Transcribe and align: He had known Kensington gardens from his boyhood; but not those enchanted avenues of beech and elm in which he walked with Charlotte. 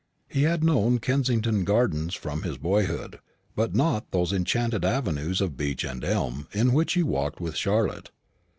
He 0.27 0.41
had 0.49 0.63
known 0.63 0.97
Kensington 0.97 1.63
gardens 1.63 2.15
from 2.15 2.41
his 2.41 2.57
boyhood; 2.57 3.19
but 3.55 3.75
not 3.75 4.09
those 4.09 4.33
enchanted 4.33 4.83
avenues 4.83 5.41
of 5.41 5.55
beech 5.55 5.83
and 5.83 6.03
elm 6.03 6.47
in 6.53 6.73
which 6.73 6.93
he 6.93 7.03
walked 7.03 7.39
with 7.39 7.55
Charlotte. 7.55 8.09